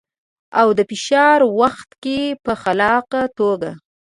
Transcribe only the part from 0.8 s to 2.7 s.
فشار وخت کې په